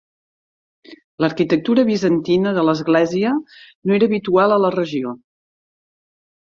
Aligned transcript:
L'arquitectura 1.23 1.83
bizantina 1.91 2.55
de 2.57 2.65
l'església 2.71 3.37
no 3.39 3.99
era 4.01 4.13
habitual 4.13 4.59
a 4.61 4.63
la 4.67 4.77
regió. 4.81 5.17